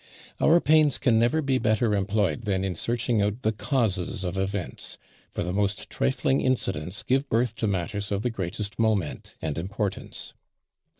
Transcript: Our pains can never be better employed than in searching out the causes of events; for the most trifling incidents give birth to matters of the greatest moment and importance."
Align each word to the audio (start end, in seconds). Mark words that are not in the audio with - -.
Our 0.41 0.59
pains 0.59 0.97
can 0.97 1.19
never 1.19 1.43
be 1.43 1.59
better 1.59 1.93
employed 1.93 2.45
than 2.45 2.63
in 2.63 2.73
searching 2.73 3.21
out 3.21 3.43
the 3.43 3.51
causes 3.51 4.23
of 4.23 4.35
events; 4.35 4.97
for 5.29 5.43
the 5.43 5.53
most 5.53 5.91
trifling 5.91 6.41
incidents 6.41 7.03
give 7.03 7.29
birth 7.29 7.53
to 7.57 7.67
matters 7.67 8.11
of 8.11 8.23
the 8.23 8.31
greatest 8.31 8.79
moment 8.79 9.35
and 9.43 9.59
importance." 9.59 10.33